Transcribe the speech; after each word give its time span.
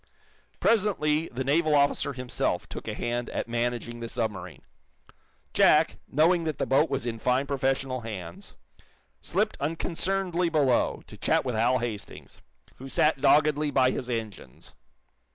Presently, 0.59 1.29
the 1.31 1.43
naval 1.43 1.75
officer 1.75 2.13
himself 2.13 2.67
took 2.67 2.87
a 2.87 2.95
hand 2.95 3.29
at 3.29 3.47
managing 3.47 3.99
the 3.99 4.09
submarine. 4.09 4.63
Jack, 5.53 5.97
knowing 6.07 6.43
that 6.45 6.57
the 6.57 6.65
boat 6.65 6.89
was 6.89 7.05
in 7.05 7.19
fine 7.19 7.45
professional 7.45 8.01
hands, 8.01 8.55
slipped 9.21 9.57
unconcernedly 9.59 10.49
below, 10.49 11.03
to 11.05 11.17
chat 11.19 11.45
with 11.45 11.53
Hal 11.53 11.77
Hastings, 11.77 12.41
who 12.77 12.89
sat 12.89 13.21
doggedly 13.21 13.69
by 13.69 13.91
his 13.91 14.09
engines. 14.09 14.73